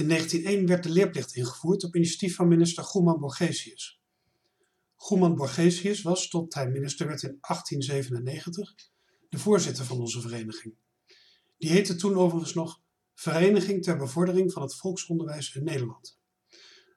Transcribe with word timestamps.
In 0.00 0.08
1901 0.08 0.66
werd 0.66 0.82
de 0.82 0.90
leerplicht 0.90 1.34
ingevoerd 1.34 1.84
op 1.84 1.96
initiatief 1.96 2.34
van 2.34 2.48
minister 2.48 2.84
Goeman 2.84 3.20
Borgesius. 3.20 4.00
Goeman 4.94 5.34
Borgesius 5.34 6.02
was, 6.02 6.28
tot 6.28 6.54
hij 6.54 6.70
minister 6.70 7.06
werd 7.06 7.22
in 7.22 7.38
1897, 7.40 8.74
de 9.28 9.38
voorzitter 9.38 9.84
van 9.84 10.00
onze 10.00 10.20
vereniging. 10.20 10.74
Die 11.58 11.70
heette 11.70 11.96
toen 11.96 12.16
overigens 12.16 12.54
nog 12.54 12.80
Vereniging 13.14 13.82
ter 13.82 13.96
Bevordering 13.96 14.52
van 14.52 14.62
het 14.62 14.74
Volksonderwijs 14.74 15.54
in 15.54 15.64
Nederland. 15.64 16.18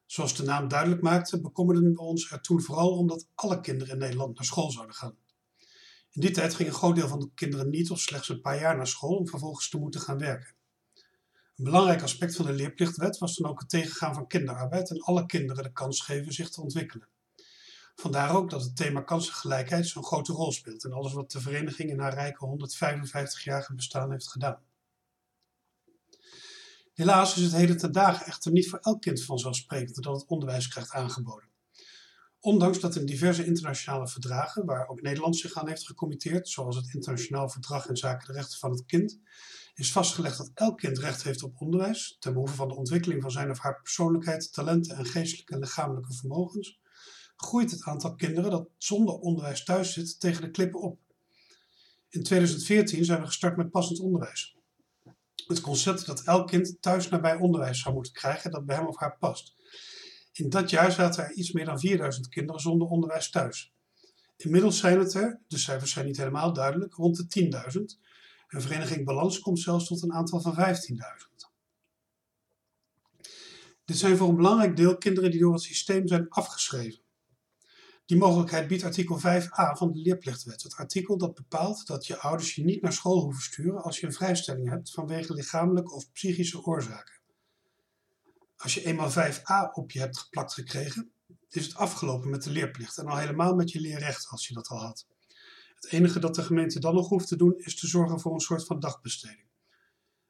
Zoals 0.05 0.35
de 0.35 0.43
naam 0.43 0.67
duidelijk 0.67 1.01
maakte, 1.01 1.41
bekommerden 1.41 1.93
we 1.93 1.99
ons 1.99 2.31
er 2.31 2.41
toen 2.41 2.61
vooral 2.61 2.97
om 2.97 3.07
dat 3.07 3.27
alle 3.35 3.59
kinderen 3.59 3.93
in 3.93 3.99
Nederland 3.99 4.35
naar 4.35 4.45
school 4.45 4.71
zouden 4.71 4.95
gaan. 4.95 5.17
In 6.09 6.21
die 6.21 6.31
tijd 6.31 6.55
ging 6.55 6.70
een 6.70 6.75
groot 6.75 6.95
deel 6.95 7.07
van 7.07 7.20
de 7.20 7.31
kinderen 7.35 7.70
niet 7.70 7.91
of 7.91 7.99
slechts 7.99 8.29
een 8.29 8.41
paar 8.41 8.59
jaar 8.59 8.75
naar 8.75 8.88
school 8.88 9.15
om 9.15 9.27
vervolgens 9.27 9.70
te 9.70 9.77
moeten 9.77 10.01
gaan 10.01 10.18
werken. 10.18 10.56
Een 11.56 11.64
belangrijk 11.64 12.02
aspect 12.02 12.36
van 12.36 12.46
de 12.46 12.54
leerplichtwet 12.54 13.18
was 13.18 13.36
dan 13.36 13.50
ook 13.50 13.60
het 13.60 13.70
tegengaan 13.70 14.14
van 14.14 14.28
kinderarbeid 14.28 14.89
en 14.89 15.02
alle 15.02 15.25
kinderen 15.25 15.64
de 15.64 15.71
kans 15.71 16.02
geven 16.02 16.34
zich 16.34 16.50
te 16.50 16.62
ontwikkelen. 16.62 17.07
Vandaar 17.96 18.36
ook 18.36 18.50
dat 18.50 18.64
het 18.64 18.76
thema 18.76 19.02
kansengelijkheid 19.02 19.88
zo'n 19.88 20.04
grote 20.04 20.34
rol 20.34 20.52
speelt 20.52 20.84
in 20.84 20.93
alles 20.93 21.14
wat 21.14 21.32
de 21.32 21.42
vereniging 21.42 21.89
in 21.89 22.00
haar 22.00 22.14
rijke 22.14 22.46
155-jarige 22.46 23.76
bestaan 23.76 24.12
heeft 24.12 24.28
gedaan. 24.28 24.62
Helaas 26.93 27.38
is 27.38 27.43
het 27.43 27.52
heden 27.52 27.78
ten 27.78 27.92
dagen 27.92 28.26
echter 28.26 28.51
niet 28.51 28.70
voor 28.70 28.79
elk 28.79 29.01
kind 29.01 29.24
vanzelfsprekend 29.24 30.04
dat 30.04 30.15
het 30.21 30.29
onderwijs 30.29 30.68
krijgt 30.68 30.92
aangeboden. 30.92 31.53
Ondanks 32.45 32.80
dat 32.80 32.95
in 32.95 33.06
diverse 33.06 33.45
internationale 33.45 34.08
verdragen, 34.08 34.66
waar 34.66 34.88
ook 34.88 35.02
Nederland 35.02 35.38
zich 35.38 35.53
aan 35.53 35.67
heeft 35.67 35.86
gecommitteerd, 35.86 36.50
zoals 36.50 36.75
het 36.75 36.94
Internationaal 36.94 37.50
Verdrag 37.50 37.88
in 37.88 37.97
zaken 37.97 38.28
de 38.28 38.34
rechten 38.34 38.59
van 38.59 38.72
het 38.72 38.86
kind, 38.86 39.20
is 39.73 39.92
vastgelegd 39.92 40.38
dat 40.38 40.52
elk 40.53 40.78
kind 40.78 40.98
recht 40.98 41.23
heeft 41.23 41.44
op 41.44 41.61
onderwijs, 41.61 42.16
ten 42.20 42.34
behoeve 42.34 42.56
van 42.56 42.67
de 42.67 42.76
ontwikkeling 42.76 43.22
van 43.22 43.32
zijn 43.32 43.50
of 43.50 43.59
haar 43.59 43.82
persoonlijkheid, 43.82 44.54
talenten 44.54 44.95
en 44.98 45.06
geestelijke 45.06 45.54
en 45.54 45.59
lichamelijke 45.59 46.14
vermogens, 46.14 46.80
groeit 47.36 47.72
het 47.72 47.84
aantal 47.84 48.16
kinderen 48.16 48.52
dat 48.52 48.70
zonder 48.78 49.16
onderwijs 49.16 49.64
thuis 49.64 49.94
zit 49.94 50.20
tegen 50.20 50.42
de 50.42 50.52
klippen 50.52 50.82
op. 50.82 51.00
In 52.10 52.23
2014 52.23 53.06
zijn 53.06 53.20
we 53.20 53.26
gestart 53.26 53.58
met 53.58 53.72
passend 53.72 54.00
onderwijs. 54.00 54.56
Het 55.48 55.62
concept 55.62 56.06
dat 56.06 56.23
elk 56.23 56.48
kind 56.48 56.82
thuis 56.82 57.10
nabij 57.10 57.36
onderwijs 57.36 57.80
zou 57.80 57.94
moeten 57.95 58.14
krijgen 58.14 58.52
dat 58.52 58.66
bij 58.66 58.76
hem 58.76 58.88
of 58.88 59.00
haar 59.00 59.17
past. 59.17 59.56
In 60.34 60.50
dat 60.50 60.70
jaar 60.70 60.92
zaten 60.92 61.23
er 61.23 61.31
iets 61.31 61.52
meer 61.52 61.66
dan 61.66 61.80
4000 61.80 62.30
kinderen 62.30 62.62
zonder 62.62 62.88
onderwijs 62.88 63.30
thuis. 63.30 63.73
Inmiddels 64.38 64.78
zijn 64.78 65.00
het 65.00 65.14
er, 65.14 65.42
de 65.48 65.58
cijfers 65.58 65.92
zijn 65.92 66.06
niet 66.06 66.17
helemaal 66.17 66.53
duidelijk, 66.53 66.94
rond 66.94 67.34
de 67.34 67.50
10.000. 67.98 68.02
En 68.48 68.61
Vereniging 68.61 69.06
Balans 69.06 69.39
komt 69.39 69.59
zelfs 69.59 69.88
tot 69.88 70.02
een 70.04 70.14
aantal 70.14 70.42
van 70.42 70.56
15.000. 70.56 71.34
Dit 73.86 73.98
zijn 73.98 74.17
voor 74.17 74.30
een 74.30 74.36
belangrijk 74.36 74.76
deel 74.76 74.98
kinderen 74.98 75.31
die 75.31 75.39
door 75.39 75.54
het 75.54 75.61
systeem 75.61 76.08
zijn 76.08 76.30
afgeschreven. 76.30 77.02
Die 78.06 78.17
mogelijkheid 78.17 78.67
biedt 78.67 78.84
artikel 78.84 79.20
5a 79.20 79.78
van 79.78 79.92
de 79.92 80.00
leerplichtwet. 80.00 80.64
Het 80.64 80.76
artikel 80.76 81.17
dat 81.17 81.34
bepaalt 81.34 81.88
dat 81.88 82.08
je 82.08 82.17
ouders 82.17 82.56
je 82.56 82.64
niet 82.64 82.81
naar 82.81 82.94
school 82.94 83.22
hoeven 83.22 83.44
sturen 83.44 83.84
als 83.84 84.00
je 84.00 84.06
een 84.06 84.14
vrijstelling 84.14 84.70
hebt 84.70 84.92
vanwege 84.92 85.34
lichamelijke 85.34 85.94
of 85.94 86.11
psychische 86.11 86.64
oorzaken. 86.64 87.22
Als 88.64 88.73
je 88.73 88.86
eenmaal 88.86 89.11
5a 89.11 89.73
op 89.73 89.92
je 89.92 90.00
hebt 90.00 90.17
geplakt 90.17 90.53
gekregen, 90.53 91.11
is 91.50 91.66
het 91.66 91.75
afgelopen 91.75 92.30
met 92.30 92.44
de 92.44 92.52
leerplicht 92.52 92.97
en 92.97 93.08
al 93.08 93.17
helemaal 93.17 93.55
met 93.55 93.72
je 93.72 93.80
leerrecht 93.80 94.28
als 94.30 94.47
je 94.47 94.53
dat 94.53 94.67
al 94.67 94.80
had. 94.80 95.08
Het 95.75 95.92
enige 95.92 96.20
dat 96.20 96.36
de 96.36 96.44
gemeente 96.44 96.80
dan 96.80 96.94
nog 96.94 97.09
hoeft 97.09 97.28
te 97.28 97.36
doen 97.36 97.53
is 97.58 97.75
te 97.75 97.88
zorgen 97.88 98.20
voor 98.20 98.33
een 98.33 98.39
soort 98.39 98.66
van 98.66 98.80
dagbesteding. 98.80 99.47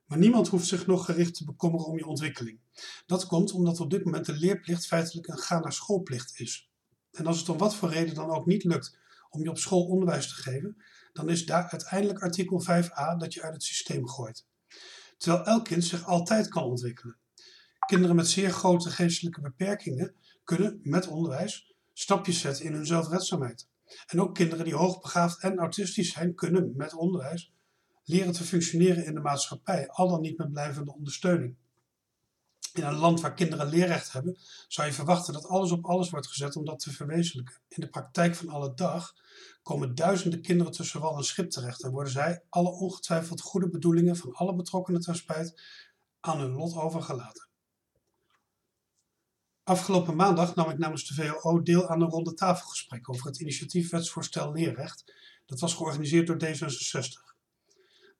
Maar 0.05 0.17
niemand 0.17 0.47
hoeft 0.47 0.67
zich 0.67 0.87
nog 0.87 1.05
gericht 1.05 1.35
te 1.35 1.45
bekommeren 1.45 1.85
om 1.85 1.97
je 1.97 2.05
ontwikkeling. 2.05 2.59
Dat 3.05 3.25
komt 3.25 3.51
omdat 3.51 3.79
op 3.79 3.89
dit 3.89 4.03
moment 4.05 4.25
de 4.25 4.33
leerplicht 4.33 4.87
feitelijk 4.87 5.27
een 5.27 5.37
ga 5.37 5.59
naar 5.59 5.73
schoolplicht 5.73 6.39
is. 6.39 6.69
En 7.11 7.25
als 7.25 7.39
het 7.39 7.49
om 7.49 7.57
wat 7.57 7.75
voor 7.75 7.89
reden 7.89 8.15
dan 8.15 8.29
ook 8.29 8.45
niet 8.45 8.63
lukt 8.63 8.97
om 9.29 9.43
je 9.43 9.49
op 9.49 9.57
school 9.57 9.85
onderwijs 9.85 10.27
te 10.27 10.35
geven, 10.35 10.83
dan 11.11 11.29
is 11.29 11.45
daar 11.45 11.69
uiteindelijk 11.69 12.21
artikel 12.21 12.63
5a 12.63 13.17
dat 13.17 13.33
je 13.33 13.41
uit 13.41 13.53
het 13.53 13.63
systeem 13.63 14.07
gooit. 14.07 14.45
Terwijl 15.17 15.45
elk 15.45 15.65
kind 15.65 15.83
zich 15.83 16.05
altijd 16.05 16.47
kan 16.47 16.63
ontwikkelen. 16.63 17.21
Kinderen 17.85 18.15
met 18.15 18.27
zeer 18.27 18.51
grote 18.51 18.89
geestelijke 18.89 19.41
beperkingen 19.41 20.15
kunnen 20.43 20.79
met 20.83 21.07
onderwijs 21.07 21.73
stapjes 21.93 22.39
zetten 22.39 22.65
in 22.65 22.73
hun 22.73 22.85
zelfredzaamheid. 22.85 23.67
En 24.05 24.21
ook 24.21 24.35
kinderen 24.35 24.65
die 24.65 24.75
hoogbegaafd 24.75 25.41
en 25.41 25.57
autistisch 25.57 26.11
zijn, 26.11 26.35
kunnen 26.35 26.73
met 26.75 26.93
onderwijs 26.93 27.51
leren 28.03 28.33
te 28.33 28.43
functioneren 28.43 29.05
in 29.05 29.13
de 29.13 29.19
maatschappij, 29.19 29.89
al 29.89 30.07
dan 30.07 30.21
niet 30.21 30.37
met 30.37 30.51
blijvende 30.51 30.93
ondersteuning. 30.93 31.55
In 32.73 32.83
een 32.83 32.95
land 32.95 33.21
waar 33.21 33.33
kinderen 33.33 33.67
leerrecht 33.67 34.11
hebben, 34.11 34.37
zou 34.67 34.87
je 34.87 34.93
verwachten 34.93 35.33
dat 35.33 35.47
alles 35.47 35.71
op 35.71 35.85
alles 35.85 36.09
wordt 36.09 36.27
gezet 36.27 36.55
om 36.55 36.65
dat 36.65 36.79
te 36.79 36.91
verwezenlijken. 36.91 37.55
In 37.67 37.81
de 37.81 37.89
praktijk 37.89 38.35
van 38.35 38.49
alle 38.49 38.73
dag 38.73 39.13
komen 39.63 39.95
duizenden 39.95 40.41
kinderen 40.41 40.71
tussen 40.71 41.01
wal 41.01 41.17
en 41.17 41.23
schip 41.23 41.49
terecht 41.49 41.83
en 41.83 41.91
worden 41.91 42.11
zij, 42.11 42.43
alle 42.49 42.69
ongetwijfeld 42.69 43.41
goede 43.41 43.69
bedoelingen 43.69 44.15
van 44.15 44.33
alle 44.33 44.55
betrokkenen 44.55 45.01
ter 45.01 45.15
spijt, 45.15 45.61
aan 46.19 46.39
hun 46.39 46.51
lot 46.51 46.75
overgelaten. 46.75 47.47
Afgelopen 49.65 50.15
maandag 50.15 50.55
nam 50.55 50.69
ik 50.69 50.77
namens 50.77 51.07
de 51.07 51.13
VOO 51.13 51.61
deel 51.61 51.89
aan 51.89 52.01
een 52.01 52.09
ronde 52.09 52.33
tafelgesprek 52.33 53.09
over 53.09 53.25
het 53.25 53.39
initiatief 53.39 53.89
Wetsvoorstel 53.89 54.51
Leerrecht. 54.51 55.13
Dat 55.45 55.59
was 55.59 55.73
georganiseerd 55.73 56.27
door 56.27 56.37
D66. 56.43 57.35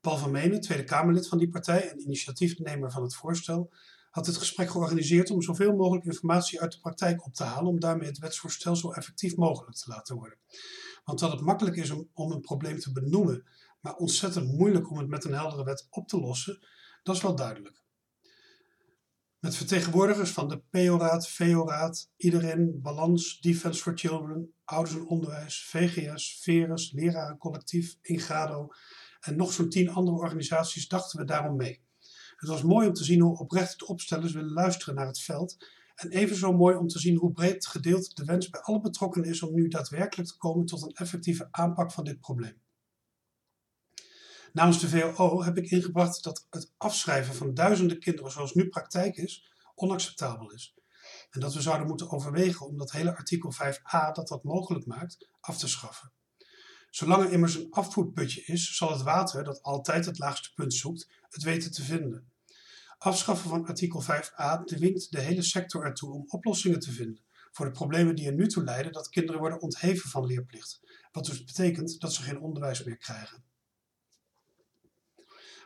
Paul 0.02 0.18
van 0.18 0.32
Menen, 0.32 0.62
Tweede 0.62 0.84
Kamerlid 0.84 1.28
van 1.28 1.38
die 1.38 1.50
partij 1.50 1.90
en 1.90 2.02
initiatiefnemer 2.02 2.92
van 2.92 3.04
het 3.04 3.16
voorstel, 3.16 3.74
had 4.10 4.26
het 4.26 4.38
gesprek 4.38 4.70
georganiseerd 4.70 5.30
om 5.30 5.42
zoveel 5.42 5.76
mogelijk 5.76 6.06
informatie 6.06 6.62
uit 6.62 6.72
de 6.72 6.80
praktijk 6.80 7.26
op 7.26 7.34
te 7.34 7.44
halen 7.44 7.72
om 7.72 7.80
daarmee 7.80 8.08
het 8.08 8.18
wetsvoorstel 8.18 8.76
zo 8.76 8.92
effectief 8.92 9.36
mogelijk 9.36 9.78
te 9.78 9.90
laten 9.90 10.16
worden. 10.16 10.38
Want 11.04 11.20
dat 11.20 11.32
het 11.32 11.42
makkelijk 11.42 11.76
is 11.76 11.90
om, 11.90 12.10
om 12.14 12.32
een 12.32 12.42
probleem 12.42 12.80
te 12.80 12.92
benoemen, 12.92 13.48
maar 13.80 13.96
ontzettend 13.96 14.58
moeilijk 14.58 14.92
om 14.92 14.98
het 14.98 15.08
met 15.08 15.24
een 15.24 15.34
heldere 15.34 15.64
wet 15.64 15.88
op 15.90 16.08
te 16.08 16.20
lossen, 16.20 16.66
dat 17.04 17.16
is 17.16 17.22
wel 17.22 17.36
duidelijk. 17.36 17.83
Met 19.44 19.56
vertegenwoordigers 19.56 20.32
van 20.32 20.48
de 20.48 20.62
PO-raad, 20.70 21.30
VO-raad, 21.30 22.10
Iedereen, 22.18 22.80
Balans, 22.82 23.40
Defense 23.42 23.82
for 23.82 23.92
Children, 23.96 24.54
Ouders 24.64 24.96
en 24.96 25.06
Onderwijs, 25.06 25.66
VGS, 25.66 26.40
Verus, 26.42 26.92
Lerarencollectief, 26.92 27.98
Ingrado 28.02 28.68
en 29.20 29.36
nog 29.36 29.54
zo'n 29.54 29.70
tien 29.70 29.90
andere 29.90 30.18
organisaties 30.18 30.88
dachten 30.88 31.20
we 31.20 31.26
daarom 31.26 31.56
mee. 31.56 31.82
Het 32.36 32.50
was 32.50 32.62
mooi 32.62 32.88
om 32.88 32.94
te 32.94 33.04
zien 33.04 33.22
hoe 33.22 33.38
oprecht 33.38 33.80
de 33.80 33.88
opstellers 33.88 34.34
willen 34.34 34.54
luisteren 34.54 34.96
naar 34.96 35.08
het 35.08 35.22
veld. 35.22 35.58
En 35.96 36.10
evenzo 36.10 36.54
mooi 36.54 36.76
om 36.76 36.88
te 36.88 37.00
zien 37.00 37.18
hoe 37.18 37.32
breed 37.32 37.66
gedeeld 37.66 38.16
de 38.16 38.26
wens 38.26 38.50
bij 38.50 38.62
alle 38.62 38.82
betrokkenen 38.82 39.30
is 39.30 39.42
om 39.42 39.54
nu 39.54 39.68
daadwerkelijk 39.68 40.30
te 40.30 40.38
komen 40.38 40.66
tot 40.66 40.82
een 40.82 40.94
effectieve 40.94 41.48
aanpak 41.52 41.92
van 41.92 42.04
dit 42.04 42.20
probleem. 42.20 42.62
Namens 44.54 44.80
de 44.80 44.90
VOO 44.90 45.44
heb 45.44 45.58
ik 45.58 45.72
ingebracht 45.72 46.24
dat 46.24 46.46
het 46.50 46.74
afschrijven 46.78 47.36
van 47.36 47.54
duizenden 47.54 48.00
kinderen 48.00 48.32
zoals 48.32 48.54
nu 48.54 48.68
praktijk 48.68 49.18
is, 49.18 49.54
onacceptabel 49.76 50.52
is. 50.52 50.76
En 51.30 51.40
dat 51.40 51.54
we 51.54 51.62
zouden 51.62 51.88
moeten 51.88 52.12
overwegen 52.12 52.66
om 52.66 52.78
dat 52.78 52.92
hele 52.92 53.16
artikel 53.16 53.54
5a 53.54 54.12
dat 54.14 54.28
dat 54.28 54.44
mogelijk 54.44 54.86
maakt, 54.86 55.30
af 55.40 55.58
te 55.58 55.68
schaffen. 55.68 56.12
Zolang 56.90 57.24
er 57.24 57.32
immers 57.32 57.56
een 57.56 57.72
afvoerputje 57.72 58.42
is, 58.42 58.76
zal 58.76 58.92
het 58.92 59.02
water, 59.02 59.44
dat 59.44 59.62
altijd 59.62 60.06
het 60.06 60.20
laagste 60.20 60.54
punt 60.54 60.74
zoekt, 60.74 61.08
het 61.30 61.44
weten 61.44 61.72
te 61.72 61.84
vinden. 61.84 62.32
Afschaffen 62.98 63.50
van 63.50 63.66
artikel 63.66 64.04
5a 64.04 64.64
dwingt 64.64 65.12
de 65.12 65.20
hele 65.20 65.42
sector 65.42 65.86
ertoe 65.86 66.14
om 66.14 66.24
oplossingen 66.28 66.80
te 66.80 66.92
vinden 66.92 67.24
voor 67.52 67.66
de 67.66 67.72
problemen 67.72 68.16
die 68.16 68.28
er 68.28 68.34
nu 68.34 68.48
toe 68.48 68.64
leiden 68.64 68.92
dat 68.92 69.10
kinderen 69.10 69.40
worden 69.40 69.62
ontheven 69.62 70.10
van 70.10 70.26
leerplicht, 70.26 70.80
wat 71.12 71.26
dus 71.26 71.44
betekent 71.44 72.00
dat 72.00 72.14
ze 72.14 72.22
geen 72.22 72.40
onderwijs 72.40 72.84
meer 72.84 72.98
krijgen. 72.98 73.44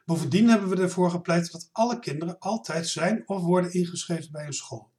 Bovendien 0.07 0.49
hebben 0.49 0.69
we 0.69 0.81
ervoor 0.81 1.11
gepleit 1.11 1.51
dat 1.51 1.69
alle 1.71 1.99
kinderen 1.99 2.39
altijd 2.39 2.87
zijn 2.87 3.23
of 3.25 3.41
worden 3.41 3.73
ingeschreven 3.73 4.31
bij 4.31 4.45
een 4.45 4.53
school. 4.53 4.91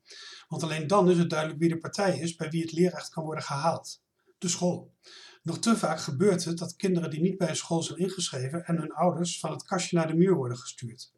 Want 0.49 0.62
alleen 0.62 0.87
dan 0.87 1.10
is 1.10 1.19
het 1.19 1.31
duidelijk 1.31 1.60
wie 1.60 1.69
de 1.69 1.78
partij 1.78 2.19
is 2.19 2.34
bij 2.34 2.50
wie 2.50 2.62
het 2.62 2.72
leerrecht 2.72 3.08
kan 3.08 3.25
worden 3.25 3.44
gehaald. 3.44 4.02
De 4.38 4.49
school. 4.49 4.94
Nog 5.43 5.58
te 5.58 5.76
vaak 5.76 6.00
gebeurt 6.00 6.44
het 6.44 6.58
dat 6.58 6.76
kinderen 6.76 7.10
die 7.10 7.20
niet 7.20 7.38
bij 7.38 7.49
een 7.49 7.56
school 7.56 7.82
zijn 7.82 7.99
ingeschreven 7.99 8.64
en 8.64 8.76
hun 8.76 8.93
ouders 8.93 9.40
van 9.40 9.50
het 9.50 9.62
kastje 9.62 9.96
naar 9.96 10.06
de 10.06 10.14
muur 10.14 10.34
worden 10.34 10.58
gestuurd. 10.58 11.12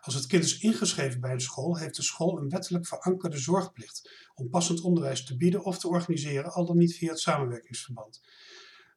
Als 0.00 0.14
het 0.14 0.26
kind 0.26 0.44
is 0.44 0.58
ingeschreven 0.58 1.20
bij 1.20 1.32
een 1.32 1.40
school, 1.40 1.76
heeft 1.76 1.96
de 1.96 2.02
school 2.02 2.38
een 2.38 2.48
wettelijk 2.48 2.86
verankerde 2.86 3.38
zorgplicht 3.38 4.10
om 4.34 4.50
passend 4.50 4.80
onderwijs 4.80 5.24
te 5.24 5.36
bieden 5.36 5.64
of 5.64 5.78
te 5.78 5.88
organiseren, 5.88 6.52
al 6.52 6.66
dan 6.66 6.78
niet 6.78 6.94
via 6.94 7.10
het 7.10 7.20
samenwerkingsverband. 7.20 8.20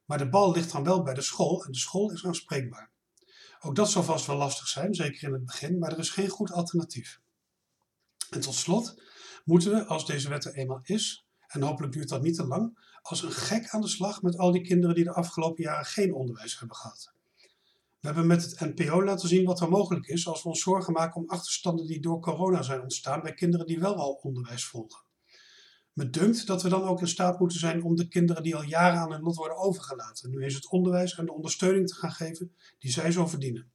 Maar 0.06 0.18
de 0.18 0.30
bal 0.30 0.52
ligt 0.52 0.72
dan 0.72 0.84
wel 0.84 1.04
bij 1.04 1.14
de 1.14 1.22
school 1.22 1.64
en 1.66 1.72
de 1.72 1.78
school 1.78 2.12
is 2.12 2.26
aanspreekbaar. 2.26 2.93
Ook 3.66 3.76
dat 3.76 3.92
zal 3.92 4.04
vast 4.04 4.26
wel 4.26 4.36
lastig 4.36 4.68
zijn, 4.68 4.96
zeker 4.96 5.28
in 5.28 5.34
het 5.34 5.46
begin, 5.46 5.80
maar 5.80 5.92
er 5.92 6.00
is 6.00 6.10
geen 6.10 6.30
goed 6.30 6.52
alternatief. 6.52 7.22
En 8.30 8.42
tot 8.42 8.54
slot 8.54 9.02
moeten 9.46 9.72
we, 9.72 9.86
als 9.86 10.06
deze 10.06 10.30
wet 10.30 10.46
er 10.46 10.54
eenmaal 10.54 10.80
is, 10.84 11.26
en 11.48 11.62
hopelijk 11.62 11.94
duurt 11.94 12.10
dat 12.10 12.22
niet 12.22 12.36
te 12.36 12.48
lang, 12.48 12.80
als 13.02 13.24
een 13.24 13.32
gek 13.32 13.70
aan 13.70 13.82
de 13.82 13.88
slag 13.88 14.22
met 14.22 14.38
al 14.38 14.52
die 14.52 14.62
kinderen 14.62 14.96
die 14.96 15.04
de 15.04 15.14
afgelopen 15.14 15.64
jaren 15.64 15.86
geen 15.86 16.14
onderwijs 16.14 16.60
hebben 16.60 16.78
gehad. 16.78 17.14
We 18.00 18.10
hebben 18.10 18.28
met 18.28 18.44
het 18.44 18.60
NPO 18.60 19.04
laten 19.04 19.28
zien 19.28 19.46
wat 19.46 19.62
er 19.62 19.70
mogelijk 19.70 20.06
is 20.06 20.28
als 20.28 20.44
we 20.44 20.50
ons 20.50 20.62
zorgen 20.62 20.94
maken 20.94 21.22
om 21.22 21.30
achterstanden 21.30 21.88
die 21.88 22.00
door 22.00 22.20
corona 22.20 22.62
zijn 22.62 22.82
ontstaan 22.82 23.22
bij 23.22 23.34
kinderen 23.34 23.66
die 23.66 23.80
wel 23.80 23.96
al 23.96 24.20
onderwijs 24.22 24.66
volgen. 24.66 25.04
Me 25.94 26.10
dunkt 26.10 26.48
dat 26.48 26.64
we 26.64 26.70
dan 26.70 26.84
ook 26.84 27.02
in 27.02 27.08
staat 27.08 27.40
moeten 27.40 27.60
zijn 27.60 27.84
om 27.84 27.96
de 27.96 28.08
kinderen 28.08 28.44
die 28.44 28.56
al 28.56 28.64
jaren 28.64 29.00
aan 29.00 29.12
hun 29.12 29.22
lot 29.22 29.36
worden 29.36 29.58
overgelaten, 29.58 30.30
nu 30.30 30.44
eens 30.44 30.54
het 30.54 30.70
onderwijs 30.70 31.16
en 31.16 31.26
de 31.26 31.34
ondersteuning 31.34 31.88
te 31.88 31.96
gaan 31.96 32.12
geven 32.12 32.56
die 32.80 32.92
zij 32.92 33.12
zo 33.12 33.28
verdienen. 33.28 33.73